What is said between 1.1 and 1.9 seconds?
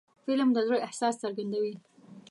څرګندوي